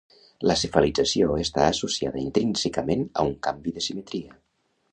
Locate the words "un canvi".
3.33-3.75